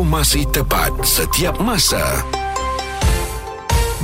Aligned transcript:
Informasi 0.00 0.48
tepat 0.48 0.96
setiap 1.04 1.60
masa. 1.60 2.24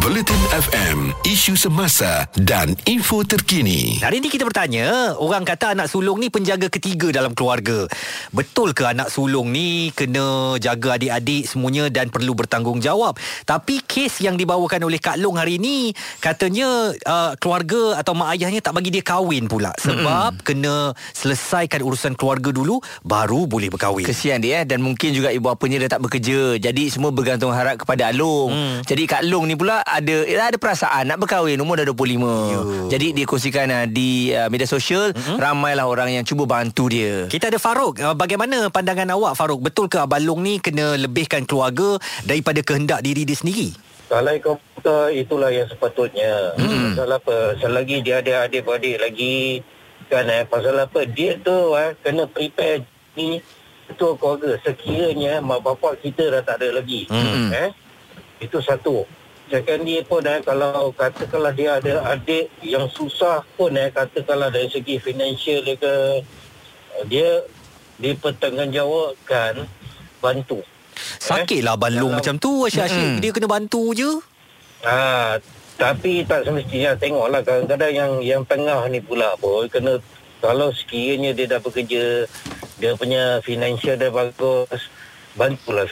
Bulletin 0.00 0.40
FM, 0.56 1.12
isu 1.20 1.52
semasa 1.52 2.24
dan 2.32 2.72
info 2.88 3.20
terkini. 3.28 4.00
Hari 4.00 4.24
ini 4.24 4.32
kita 4.32 4.48
bertanya, 4.48 5.12
orang 5.20 5.44
kata 5.44 5.76
anak 5.76 5.92
sulung 5.92 6.16
ni 6.16 6.32
penjaga 6.32 6.72
ketiga 6.72 7.12
dalam 7.12 7.36
keluarga. 7.36 7.84
Betul 8.32 8.72
ke 8.72 8.88
anak 8.88 9.12
sulung 9.12 9.52
ni 9.52 9.92
kena 9.92 10.56
jaga 10.56 10.96
adik-adik 10.96 11.44
semuanya 11.44 11.92
dan 11.92 12.08
perlu 12.08 12.32
bertanggungjawab? 12.32 13.20
Tapi 13.44 13.81
kes 13.92 14.24
yang 14.24 14.40
dibawakan 14.40 14.88
oleh 14.88 14.96
Kak 14.96 15.20
Long 15.20 15.36
hari 15.36 15.60
ini, 15.60 15.92
katanya 16.16 16.96
uh, 17.04 17.36
keluarga 17.36 18.00
atau 18.00 18.16
mak 18.16 18.32
ayahnya 18.32 18.64
tak 18.64 18.72
bagi 18.72 18.88
dia 18.88 19.04
kahwin 19.04 19.52
pula. 19.52 19.68
Sebab 19.76 20.40
mm-hmm. 20.40 20.46
kena 20.48 20.96
selesaikan 21.12 21.84
urusan 21.84 22.16
keluarga 22.16 22.48
dulu, 22.48 22.80
baru 23.04 23.44
boleh 23.44 23.68
berkahwin. 23.68 24.08
Kesian 24.08 24.40
dia 24.40 24.62
eh 24.62 24.64
dan 24.64 24.80
mungkin 24.80 25.12
juga 25.12 25.28
ibu 25.28 25.44
bapanya 25.44 25.84
dah 25.84 26.00
tak 26.00 26.08
bekerja. 26.08 26.56
Jadi 26.56 26.88
semua 26.88 27.12
bergantung 27.12 27.52
harap 27.52 27.84
kepada 27.84 28.08
Along. 28.08 28.48
Hmm. 28.48 28.76
Jadi 28.88 29.04
Kak 29.04 29.28
Long 29.28 29.44
ni 29.44 29.60
pula 29.60 29.84
ada 29.84 30.24
ada 30.24 30.56
perasaan 30.56 31.12
nak 31.12 31.20
berkahwin 31.20 31.60
umur 31.60 31.76
dah 31.76 31.84
25. 31.84 31.92
Yo. 32.48 32.60
Jadi 32.88 33.12
dia 33.12 33.28
kongsikan 33.28 33.68
uh, 33.68 33.84
di 33.84 34.32
uh, 34.32 34.48
media 34.48 34.64
sosial 34.64 35.12
mm-hmm. 35.12 35.36
ramailah 35.36 35.84
orang 35.84 36.16
yang 36.16 36.24
cuba 36.24 36.48
bantu 36.48 36.88
dia. 36.88 37.28
Kita 37.28 37.52
ada 37.52 37.60
Farouk. 37.60 38.00
Uh, 38.00 38.16
bagaimana 38.16 38.72
pandangan 38.72 39.12
awak 39.12 39.36
Farouk? 39.36 39.60
Betul 39.60 39.92
ke 39.92 40.00
Abang 40.00 40.24
Long 40.24 40.40
ni 40.40 40.56
kena 40.64 40.96
lebihkan 40.96 41.44
keluarga 41.44 42.00
daripada 42.24 42.64
kehendak 42.64 43.04
diri 43.04 43.28
dia 43.28 43.36
sendiri? 43.36 43.81
Kalau 44.12 44.36
kata 44.36 45.08
itulah 45.08 45.48
yang 45.48 45.64
sepatutnya. 45.64 46.52
Hmm. 46.60 46.92
Pasal 46.92 47.16
apa? 47.16 47.56
Selagi 47.56 48.04
dia 48.04 48.20
ada 48.20 48.44
adik-adik 48.44 49.00
lagi 49.00 49.64
kan 50.12 50.28
eh 50.28 50.44
pasal 50.44 50.76
apa? 50.76 51.08
Dia 51.08 51.40
tu 51.40 51.72
eh, 51.72 51.96
kena 52.04 52.28
prepare 52.28 52.84
ni 53.16 53.40
ketua 53.88 54.12
keluarga 54.20 54.60
sekiranya 54.60 55.40
mak 55.40 55.64
bapak 55.64 56.04
kita 56.04 56.28
dah 56.28 56.44
tak 56.44 56.60
ada 56.60 56.84
lagi. 56.84 57.08
Hmm. 57.08 57.56
Eh? 57.56 57.72
Itu 58.44 58.60
satu. 58.60 59.08
Second 59.48 59.80
dia 59.88 60.04
pun 60.04 60.20
eh, 60.28 60.44
kalau 60.44 60.92
katakanlah 60.92 61.56
dia 61.56 61.80
ada 61.80 62.12
adik 62.12 62.52
yang 62.60 62.92
susah 62.92 63.40
pun 63.56 63.72
eh, 63.80 63.88
katakanlah 63.88 64.52
dari 64.52 64.68
segi 64.68 65.00
financial 65.00 65.64
dia 65.64 65.76
ke 65.80 65.94
dia 67.08 67.40
dipertanggungjawabkan 67.96 69.64
bantu. 70.20 70.60
Sakitlah 71.40 71.76
eh? 71.76 71.80
balung 71.80 72.12
macam 72.18 72.34
tu 72.36 72.68
Asyik-asyik 72.68 73.08
hmm. 73.16 73.20
dia 73.24 73.30
kena 73.32 73.48
bantu 73.48 73.96
je. 73.96 74.10
Ha, 74.82 75.38
tapi 75.78 76.26
tak 76.26 76.44
semestinya 76.44 76.92
tengoklah 76.98 77.40
kadang-kadang 77.40 77.92
yang 77.94 78.12
yang 78.20 78.42
tengah 78.44 78.86
ni 78.90 78.98
pula 79.00 79.32
pun 79.38 79.66
kena 79.70 80.02
kalau 80.42 80.74
sekiranya 80.74 81.30
dia 81.30 81.46
dah 81.46 81.60
bekerja 81.62 82.26
dia 82.82 82.92
punya 82.98 83.38
financial 83.46 83.94
dah 83.94 84.10
bagus 84.10 84.90
bantulah 85.38 85.86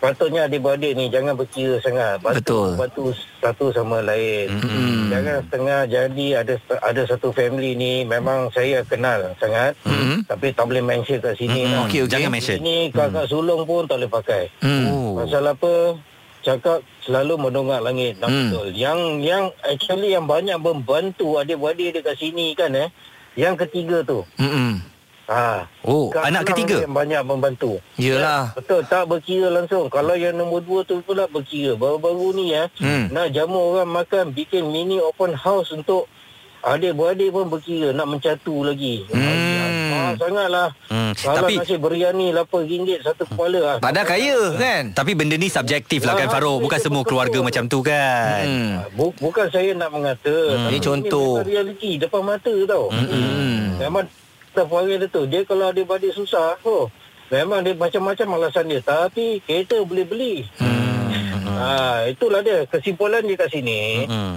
Patutnya 0.00 0.48
adik-beradik 0.48 0.96
ni 0.96 1.12
jangan 1.12 1.36
berkira 1.36 1.76
sangat. 1.84 2.24
Bantu, 2.24 2.40
Betul. 2.40 2.68
Bantu 2.80 3.04
satu 3.44 3.66
sama 3.76 4.00
lain. 4.00 4.48
Mm-hmm. 4.48 5.00
Jangan 5.12 5.36
setengah 5.44 5.80
jadi 5.84 6.26
ada 6.40 6.54
ada 6.80 7.02
satu 7.04 7.28
family 7.36 7.76
ni 7.76 7.92
memang 8.08 8.48
saya 8.56 8.80
kenal 8.88 9.36
sangat. 9.36 9.76
Mm-hmm. 9.84 10.24
Tapi 10.24 10.46
tak 10.56 10.64
boleh 10.64 10.80
mention 10.80 11.20
kat 11.20 11.36
sini. 11.36 11.68
Mm-hmm. 11.68 11.76
Lah. 11.76 11.84
Okay, 11.84 12.00
okay. 12.00 12.12
Jangan 12.16 12.30
mention. 12.32 12.56
Ini 12.64 12.76
kakak 12.96 13.26
mm. 13.28 13.30
sulung 13.30 13.62
pun 13.68 13.84
tak 13.84 14.00
boleh 14.00 14.10
pakai. 14.10 14.42
Mm. 14.64 15.20
Pasal 15.20 15.44
apa? 15.52 15.72
Cakap 16.44 16.78
selalu 17.04 17.34
mendongak 17.36 17.80
langit. 17.84 18.16
Mm. 18.24 18.48
Betul. 18.48 18.68
Yang 18.72 18.98
yang 19.20 19.44
actually 19.68 20.16
yang 20.16 20.24
banyak 20.24 20.56
membantu 20.56 21.36
adik-beradik 21.36 22.00
dekat 22.00 22.16
sini 22.16 22.56
kan 22.56 22.72
eh. 22.72 22.88
Yang 23.36 23.68
ketiga 23.68 24.00
tu. 24.00 24.24
Mm-hmm. 24.40 24.93
Ha. 25.24 25.64
Oh, 25.88 26.12
Kat 26.12 26.28
anak 26.28 26.52
ketiga? 26.52 26.84
Yang 26.84 26.96
banyak 26.96 27.22
membantu. 27.24 27.80
Yalah. 27.96 28.52
Ya, 28.52 28.56
betul, 28.60 28.80
tak 28.84 29.08
berkira 29.08 29.48
langsung. 29.48 29.88
Kalau 29.88 30.12
yang 30.12 30.36
nombor 30.36 30.60
dua 30.60 30.80
tu 30.84 31.00
pula 31.00 31.24
berkira. 31.24 31.72
Baru-baru 31.80 32.36
ni 32.36 32.52
ya, 32.52 32.68
hmm. 32.76 33.08
nak 33.08 33.32
jamu 33.32 33.72
orang 33.72 33.88
makan, 33.88 34.36
bikin 34.36 34.68
mini 34.68 35.00
open 35.00 35.32
house 35.32 35.72
untuk 35.72 36.12
adik-beradik 36.60 37.32
pun 37.32 37.48
berkira. 37.48 37.96
Nak 37.96 38.04
mencatu 38.04 38.68
lagi. 38.68 39.08
Hmm. 39.08 39.72
Ah, 39.94 40.12
sangatlah. 40.20 40.68
Hmm. 40.92 41.12
Kalau 41.16 41.48
Tapi, 41.48 41.54
nasi 41.56 41.74
biryani 41.80 42.26
RM8 42.36 43.00
satu 43.00 43.22
kepala 43.24 43.58
lah. 43.64 43.76
Padahal 43.80 44.04
kaya 44.04 44.38
kan? 44.60 44.82
Tapi 44.92 45.12
benda 45.16 45.40
ni 45.40 45.48
subjektif 45.48 46.04
lah 46.04 46.20
kan 46.20 46.28
Farouk. 46.28 46.68
Bukan 46.68 46.80
semua 46.84 47.00
keluarga 47.00 47.40
betul. 47.40 47.46
macam 47.48 47.64
tu 47.64 47.78
kan? 47.80 48.44
Hmm. 48.44 48.72
Bukan 48.96 49.46
saya 49.48 49.72
nak 49.72 49.88
mengata. 49.88 50.36
Hmm. 50.52 50.68
Ini 50.68 50.78
contoh. 50.84 51.40
Ini 51.40 51.48
realiti 51.48 51.90
depan 51.96 52.20
mata 52.20 52.52
tau. 52.68 52.92
Hmm. 52.92 53.80
Memang 53.80 54.04
staff 54.54 54.70
warga 54.70 54.94
dia 55.02 55.10
tu 55.10 55.26
dia 55.26 55.42
kalau 55.42 55.74
dia 55.74 55.82
balik 55.82 56.14
susah 56.14 56.54
oh 56.62 56.86
memang 57.34 57.66
dia 57.66 57.74
macam-macam 57.74 58.38
alasan 58.38 58.70
dia 58.70 58.78
tapi 58.78 59.42
kereta 59.42 59.82
boleh 59.82 60.06
beli 60.06 60.34
hmm. 60.62 61.42
ha, 61.50 62.06
itulah 62.06 62.38
dia 62.46 62.62
kesimpulan 62.70 63.26
dia 63.26 63.34
kat 63.34 63.50
sini 63.50 64.06
hmm. 64.06 64.36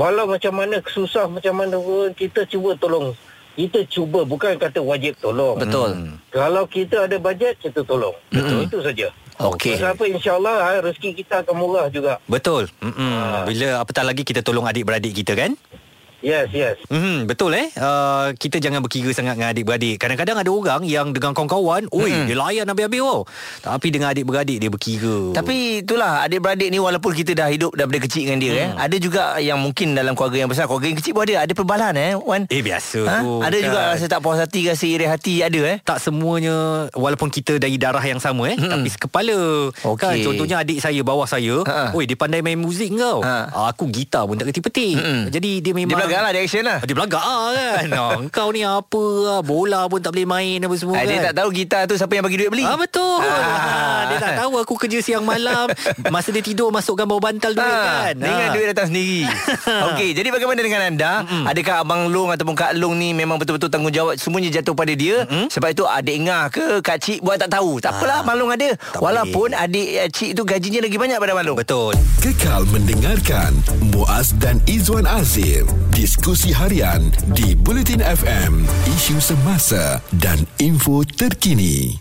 walau 0.00 0.24
macam 0.24 0.56
mana 0.56 0.80
susah 0.80 1.28
macam 1.28 1.60
mana 1.60 1.76
pun 1.76 2.16
kita 2.16 2.48
cuba 2.48 2.72
tolong 2.80 3.12
kita 3.54 3.84
cuba 3.86 4.24
bukan 4.24 4.56
kata 4.56 4.80
wajib 4.80 5.20
tolong 5.20 5.60
betul 5.60 5.92
hmm. 5.92 6.16
kalau 6.32 6.64
kita 6.64 7.04
ada 7.04 7.20
bajet 7.20 7.60
kita 7.60 7.84
tolong 7.84 8.16
betul 8.32 8.64
itu 8.64 8.80
saja 8.80 9.12
Okey. 9.34 9.74
Sebab 9.82 9.98
apa 9.98 10.04
insyaAllah 10.06 10.56
ha, 10.62 10.70
rezeki 10.78 11.10
kita 11.26 11.42
akan 11.42 11.54
murah 11.58 11.90
juga. 11.90 12.22
Betul. 12.30 12.70
Ha. 12.78 13.42
Bila 13.42 13.82
apatah 13.82 14.06
lagi 14.06 14.22
kita 14.22 14.46
tolong 14.46 14.62
adik-beradik 14.62 15.10
kita 15.10 15.34
kan? 15.34 15.58
Yes, 16.24 16.48
yes. 16.56 16.80
Hmm, 16.88 17.28
betul 17.28 17.52
eh. 17.52 17.68
Uh, 17.76 18.32
kita 18.40 18.56
jangan 18.56 18.80
berkira 18.80 19.12
sangat 19.12 19.36
dengan 19.36 19.52
adik-beradik. 19.52 20.00
Kadang-kadang 20.00 20.40
ada 20.40 20.50
orang 20.50 20.82
yang 20.88 21.12
dengan 21.12 21.36
kawan-kawan, 21.36 21.84
oi, 21.92 22.08
hmm. 22.08 22.26
dia 22.26 22.36
layan 22.40 22.64
habis-habis 22.64 23.00
tau. 23.04 23.20
Tapi 23.60 23.86
dengan 23.92 24.08
adik-beradik 24.10 24.58
dia 24.58 24.70
berkira. 24.72 25.36
Tapi 25.36 25.84
itulah 25.84 26.24
adik-beradik 26.24 26.68
ni 26.72 26.80
walaupun 26.80 27.12
kita 27.12 27.36
dah 27.36 27.48
hidup 27.52 27.76
daripada 27.76 28.00
kecil 28.02 28.24
dengan 28.26 28.40
dia 28.40 28.52
eh, 28.52 28.56
hmm. 28.56 28.64
eh, 28.64 28.70
ada 28.88 28.96
juga 28.96 29.22
yang 29.38 29.58
mungkin 29.60 29.92
dalam 29.92 30.16
keluarga 30.16 30.38
yang 30.40 30.50
besar, 30.50 30.64
keluarga 30.64 30.88
yang 30.88 30.98
kecil 30.98 31.12
pun 31.12 31.22
ada 31.28 31.34
ada 31.44 31.52
perbalahan 31.52 31.94
eh, 32.00 32.12
Wan. 32.16 32.42
Eh 32.48 32.64
biasa 32.64 33.00
ha? 33.04 33.18
tu. 33.20 33.44
Ada 33.44 33.56
kan. 33.60 33.66
juga 33.68 33.78
rasa 33.92 34.04
tak 34.08 34.20
puas 34.24 34.40
hati, 34.40 34.60
rasa 34.66 34.84
iri 34.88 35.06
hati 35.06 35.34
ada 35.44 35.60
eh. 35.68 35.76
Tak 35.84 36.00
semuanya 36.00 36.88
walaupun 36.96 37.28
kita 37.28 37.60
dari 37.60 37.76
darah 37.76 38.02
yang 38.02 38.18
sama 38.18 38.48
eh, 38.48 38.56
hmm. 38.56 38.70
tapi 38.72 38.88
sekepala. 38.88 39.40
Okay. 39.76 40.00
Kan 40.00 40.14
contohnya 40.24 40.56
adik 40.64 40.80
saya 40.80 41.00
bawah 41.04 41.28
saya, 41.28 41.60
ha. 41.68 41.92
oi 41.92 42.08
dia 42.08 42.16
pandai 42.16 42.40
main 42.40 42.56
muzik 42.56 42.88
kau. 42.96 43.20
Ha. 43.20 43.52
Aku 43.76 43.92
gitar 43.92 44.24
pun 44.24 44.40
tak 44.40 44.48
kerti 44.48 44.64
petik. 44.64 44.96
Hmm. 44.96 45.22
Jadi 45.28 45.60
dia 45.60 45.76
memang 45.76 46.00
Dia 46.00 46.13
belagak 46.14 46.22
lah 46.22 46.32
direction 46.34 46.62
lah 46.62 46.78
Dia 46.86 46.94
belagak 46.94 47.24
lah 47.24 47.42
kan 47.50 47.88
oh, 47.98 48.18
Kau 48.36 48.48
ni 48.54 48.62
apa 48.62 49.02
lah 49.02 49.40
Bola 49.42 49.80
pun 49.90 49.98
tak 49.98 50.14
boleh 50.14 50.28
main 50.28 50.58
Apa 50.62 50.74
semua 50.78 50.94
kan 51.02 51.06
Dia 51.10 51.18
tak 51.30 51.34
tahu 51.42 51.48
gitar 51.50 51.82
tu 51.90 51.94
Siapa 51.98 52.12
yang 52.14 52.24
bagi 52.24 52.38
duit 52.38 52.50
beli 52.54 52.64
ah, 52.64 52.78
Betul 52.78 53.18
ah. 53.18 53.34
ah. 53.34 54.00
Dia 54.10 54.16
tak 54.22 54.32
tahu 54.38 54.52
aku 54.62 54.74
kerja 54.78 54.98
siang 55.02 55.26
malam 55.26 55.66
Masa 56.14 56.30
dia 56.30 56.44
tidur 56.44 56.70
Masukkan 56.70 57.04
bawah 57.08 57.22
bantal 57.30 57.52
duit 57.58 57.66
ah. 57.66 58.10
kan 58.10 58.14
Dengan 58.14 58.46
ah. 58.46 58.52
duit 58.54 58.66
datang 58.70 58.86
sendiri 58.94 59.26
Okey 59.90 60.08
Jadi 60.14 60.28
bagaimana 60.30 60.60
dengan 60.62 60.80
anda 60.86 61.12
Mm-mm. 61.26 61.50
Adakah 61.50 61.74
Abang 61.82 62.02
Long 62.14 62.30
Ataupun 62.30 62.54
Kak 62.54 62.78
Long 62.78 62.94
ni 62.94 63.10
Memang 63.10 63.42
betul-betul 63.42 63.70
tanggungjawab 63.72 64.14
Semuanya 64.20 64.54
jatuh 64.54 64.78
pada 64.78 64.94
dia 64.94 65.26
Mm-mm. 65.26 65.50
Sebab 65.50 65.68
itu 65.74 65.84
adik 65.84 66.16
ngah 66.22 66.44
ke 66.54 66.64
Kak 66.78 66.98
Cik 67.02 67.26
buat 67.26 67.42
tak 67.42 67.50
tahu 67.50 67.82
Tak 67.82 67.98
apalah 67.98 68.22
ah. 68.22 68.24
Abang 68.26 68.38
Long 68.38 68.52
ada 68.54 68.78
tak 68.78 69.02
Walaupun 69.02 69.50
boleh. 69.50 69.64
adik 69.66 69.88
eh, 69.98 70.08
Cik 70.10 70.30
tu 70.38 70.42
gajinya 70.46 70.80
lagi 70.86 70.96
banyak 70.96 71.18
pada 71.18 71.32
Abang 71.34 71.46
Long 71.50 71.58
Betul 71.58 71.92
Kekal 72.22 72.62
mendengarkan 72.70 73.50
Muaz 73.90 74.36
dan 74.38 74.60
Izwan 74.68 75.08
Azim 75.08 75.66
Diskusi 76.04 76.52
harian 76.52 77.00
di 77.32 77.56
Bulletin 77.56 78.04
FM, 78.04 78.68
isu 78.92 79.24
semasa 79.24 80.04
dan 80.12 80.36
info 80.60 81.00
terkini. 81.00 81.96